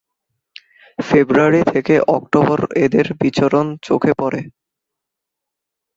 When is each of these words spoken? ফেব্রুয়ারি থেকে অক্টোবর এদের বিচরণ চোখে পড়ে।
ফেব্রুয়ারি 0.99 1.61
থেকে 1.73 1.95
অক্টোবর 2.07 2.59
এদের 2.85 3.05
বিচরণ 3.21 3.67
চোখে 3.81 4.13
পড়ে। 4.17 4.41